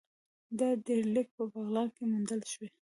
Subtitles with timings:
[0.59, 2.69] دا ډبرلیک په بغلان کې موندل شوی